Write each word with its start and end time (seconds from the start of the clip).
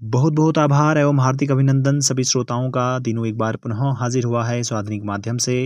बहुत 0.00 0.32
बहुत 0.32 0.58
आभार 0.58 0.98
एवं 0.98 1.20
हार्दिक 1.20 1.50
अभिनंदन 1.50 1.98
सभी 2.00 2.24
श्रोताओं 2.24 2.68
का। 2.70 2.98
दिनों 2.98 3.26
एक 3.26 3.36
बार 3.38 3.56
पुनः 3.56 3.78
हाजिर 4.00 4.24
हुआ 4.24 4.44
है 4.46 4.58
इस 4.60 4.72
आधुनिक 4.72 5.02
माध्यम 5.04 5.36
से। 5.36 5.56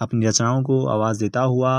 अपनी 0.00 0.26
रचनाओं 0.26 0.62
को 0.62 0.86
आवाज़ 0.86 1.20
देता 1.20 1.40
हुआ। 1.42 1.72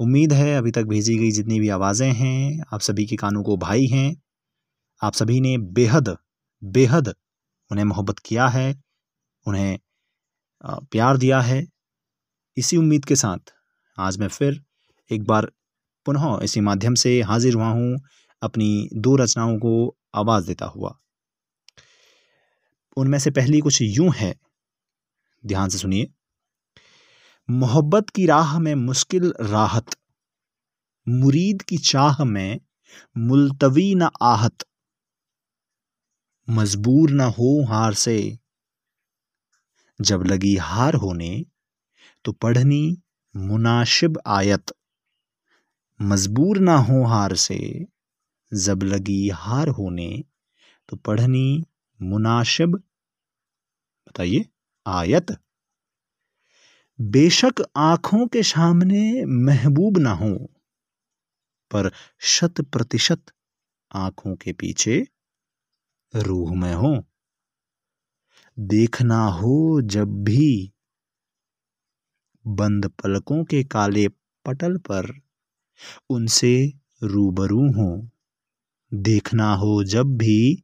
उम्मीद 0.00 0.32
है 0.32 0.56
अभी 0.56 0.70
तक 0.70 0.84
भेजी 0.84 1.16
गई 1.18 1.30
जितनी 1.30 1.58
भी 1.60 1.68
आवाज़ें 1.68 2.12
हैं, 2.12 2.64
आप 2.72 2.80
सभी 2.80 3.06
के 3.06 3.16
कानों 3.16 3.42
को 3.42 3.56
भाई 3.56 3.86
हैं। 3.86 4.14
आप 5.00 5.12
सभी 5.12 5.40
ने 5.40 5.56
बेहद 5.58 6.16
बेहद 6.62 7.12
उन्हें 7.70 7.84
मोहब्बत 7.84 8.18
किया 8.18 8.46
है, 8.48 8.74
उन्हें 9.46 9.78
प्यार 10.64 11.16
दिया 11.16 11.40
है। 11.40 11.62
इसी 12.56 12.76
उम्मीद 12.76 13.04
के 13.04 13.16
साथ 13.16 13.52
आज 13.98 14.18
मैं 14.18 14.28
फिर 14.28 14.62
एक 15.10 15.24
बार 15.24 15.50
पुनः 16.06 16.38
इसी 16.42 16.60
माध्यम 16.60 16.94
से 16.94 17.20
हाजिर 17.22 17.54
हुआ 17.54 17.70
हूँ। 17.70 17.96
अपनी 18.42 18.88
दो 18.94 19.16
रचनाओं 19.16 19.56
को 19.58 19.74
आवाज़ 20.14 20.46
देता 20.46 20.66
हुआ। 20.66 20.98
उनमें 22.96 23.18
से 23.18 23.30
पहली 23.30 23.60
कुछ 23.60 23.78
यूँ 23.82 24.12
है। 24.16 24.34
ध्यान 25.44 25.68
से 25.68 25.78
सुनिए। 25.78 26.12
मोहब्बत 27.48 28.10
की 28.10 28.26
राह 28.26 28.58
में 28.58 28.74
मुश्किल 28.74 29.32
राहत, 29.40 29.96
मुरीद 31.06 31.62
की 31.62 31.78
चाह 31.78 32.24
में 32.24 32.60
मुलतवी 33.18 33.94
न 33.94 34.08
आहत, 34.22 34.64
मजबूर 36.48 37.10
न 37.10 37.20
हो 37.20 37.64
हार 37.68 37.94
से। 37.94 38.16
जब 40.00 40.22
लगी 40.22 40.54
हार 40.56 40.94
होने 40.94 41.44
तो 42.24 42.32
पढ़नी 42.32 42.96
मुनासिब 43.34 44.18
आयत, 44.26 44.72
मजबूर 46.00 46.58
ना 46.58 46.76
हो 46.78 47.04
हार 47.04 47.34
से। 47.36 47.58
जब 48.52 48.82
लगी 48.82 49.28
हार 49.34 49.68
होने 49.68 50.08
तो 50.88 50.96
पढ़नी 50.96 51.64
मुनासिब 52.00 52.76
बताइए, 54.08 54.44
आयत। 54.86 55.30
बेशक 56.98 57.62
आँखों 57.76 58.26
के 58.26 58.42
सामने 58.42 59.24
महबूब 59.44 59.98
ना 59.98 60.10
हो, 60.12 60.34
पर 61.70 61.90
शत 62.32 62.60
प्रतिशत 62.72 63.32
आँखों 63.90 64.34
के 64.36 64.52
पीछे 64.52 65.02
रूह 66.14 66.54
में 66.54 66.74
हो। 66.74 66.94
देखना 68.58 69.24
हो 69.30 69.80
जब 69.82 70.22
भी 70.24 70.70
बंद 72.44 72.86
पलकों 73.02 73.42
के 73.44 73.62
काले 73.64 74.06
पटल 74.44 74.76
पर, 74.78 75.10
उनसे 76.10 76.54
रूबरू 77.02 77.60
हो। 77.72 77.86
देखना 78.94 79.54
हो 79.54 79.84
जब 79.84 80.06
भी, 80.06 80.62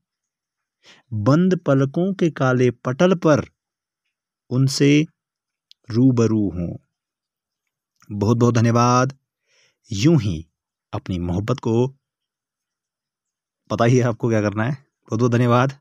बंद 1.12 1.56
पलकों 1.56 2.14
के 2.14 2.30
काले 2.30 2.70
पटल 2.70 3.14
पर 3.14 3.44
उनसे 4.50 5.06
रूबरू 5.90 6.48
हो। 6.50 6.80
बहुत 8.10 8.36
बहुत 8.36 8.54
धन्यवाद। 8.54 9.18
यूँ 9.92 10.20
ही 10.20 10.46
अपनी 10.92 11.18
मोहब्बत 11.18 11.60
को 11.60 11.94
पता 13.70 13.84
ही 13.84 13.96
है 13.96 14.02
आपको 14.02 14.28
क्या 14.28 14.40
करना 14.40 14.64
है। 14.64 14.72
बहुत 14.72 15.20
बहुत 15.20 15.32
धन्यवाद। 15.32 15.72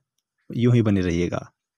यूँ 0.55 0.73
ही 0.75 0.81
बने 0.81 1.01
रहिएगा। 1.01 1.51